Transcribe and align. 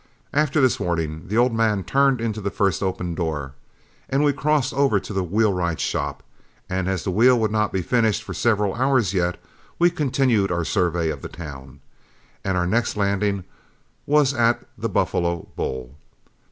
After 0.33 0.59
this 0.59 0.79
warning, 0.79 1.27
the 1.27 1.37
old 1.37 1.53
man 1.53 1.83
turned 1.83 2.21
into 2.21 2.41
the 2.41 2.49
first 2.49 2.81
open 2.81 3.13
door, 3.13 3.53
and 4.09 4.23
we 4.23 4.33
crossed 4.33 4.73
over 4.73 4.99
to 4.99 5.13
the 5.13 5.23
wheelwright's 5.23 5.83
shop; 5.83 6.23
and 6.67 6.87
as 6.89 7.03
the 7.03 7.11
wheel 7.11 7.37
would 7.39 7.51
not 7.51 7.71
be 7.71 7.83
finished 7.83 8.23
for 8.23 8.33
several 8.33 8.73
hours 8.73 9.13
yet, 9.13 9.39
we 9.77 9.91
continued 9.91 10.51
our 10.51 10.65
survey 10.65 11.09
of 11.11 11.21
the 11.21 11.29
town, 11.29 11.81
and 12.43 12.57
our 12.57 12.65
next 12.65 12.97
landing 12.97 13.43
was 14.07 14.33
at 14.33 14.63
The 14.75 14.89
Buffalo 14.89 15.49
Bull. 15.55 15.93